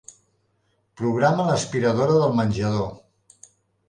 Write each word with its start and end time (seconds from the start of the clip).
Programa 1.01 1.45
l'aspiradora 1.49 2.15
del 2.21 2.33
menjador. 2.39 2.89